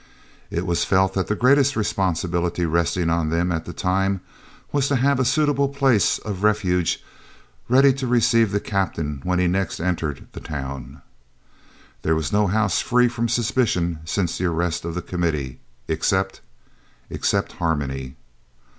It 0.49 0.65
was 0.65 0.83
felt 0.83 1.13
that 1.13 1.27
the 1.27 1.35
greatest 1.35 1.75
responsibility 1.75 2.65
resting 2.65 3.11
on 3.11 3.29
them 3.29 3.51
at 3.51 3.65
the 3.65 3.71
time 3.71 4.21
was 4.71 4.87
to 4.87 4.95
have 4.95 5.19
a 5.19 5.23
suitable 5.23 5.69
place 5.69 6.17
of 6.17 6.41
refuge 6.41 7.03
ready 7.69 7.93
to 7.93 8.07
receive 8.07 8.51
the 8.51 8.59
Captain 8.59 9.19
when 9.23 9.51
next 9.51 9.77
he 9.77 9.83
entered 9.83 10.25
the 10.31 10.39
town. 10.39 11.03
There 12.01 12.15
was 12.15 12.33
no 12.33 12.47
house 12.47 12.81
free 12.81 13.09
from 13.09 13.29
suspicion 13.29 13.99
since 14.03 14.39
the 14.39 14.45
arrest 14.45 14.85
of 14.85 14.95
the 14.95 15.03
Committee, 15.03 15.59
except 15.87 16.41
except 17.11 17.51
Harmony! 17.61 18.15